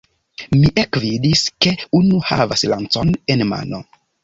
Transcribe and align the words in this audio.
Mi 0.53 0.71
ekvidis, 0.83 1.43
ke 1.67 1.75
unu 2.01 2.23
havas 2.31 2.67
lancon 2.75 3.15
en 3.37 3.47
mano. 3.55 3.87